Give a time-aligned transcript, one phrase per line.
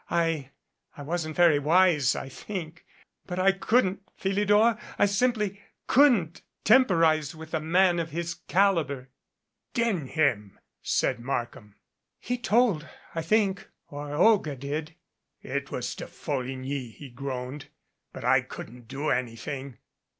[0.09, 0.49] I
[0.97, 2.87] I wasn't very wise, I think.
[3.27, 9.09] But I couldn't, Philidor, I simply couldn't tem porize with a man of his caliber."
[9.75, 11.75] "D n him!" said Markham.
[12.19, 14.95] "He told I think or Olga did"
[15.43, 17.67] "It was De Folligny," he groaned.
[18.11, 19.77] "But I couldn't do anything.